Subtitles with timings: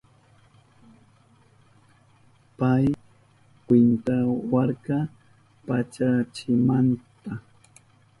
[2.57, 2.85] Pay
[3.65, 4.97] kwintawarka
[5.67, 7.33] pachachimanta